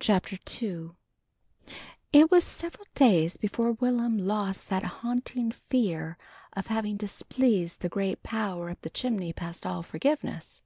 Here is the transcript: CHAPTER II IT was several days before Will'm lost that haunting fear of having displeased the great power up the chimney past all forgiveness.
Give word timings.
CHAPTER 0.00 0.38
II 0.60 0.90
IT 2.12 2.32
was 2.32 2.42
several 2.42 2.88
days 2.96 3.36
before 3.36 3.70
Will'm 3.74 4.18
lost 4.18 4.68
that 4.70 4.82
haunting 4.82 5.52
fear 5.52 6.18
of 6.54 6.66
having 6.66 6.96
displeased 6.96 7.80
the 7.80 7.88
great 7.88 8.24
power 8.24 8.70
up 8.70 8.80
the 8.80 8.90
chimney 8.90 9.32
past 9.32 9.64
all 9.64 9.84
forgiveness. 9.84 10.62